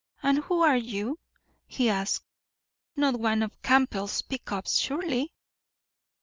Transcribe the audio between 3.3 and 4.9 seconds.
of Campbell's pick ups,